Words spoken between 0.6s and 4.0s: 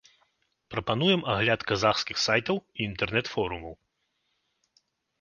Прапануем агляд казахскіх сайтаў і інтэрнэт-форумаў.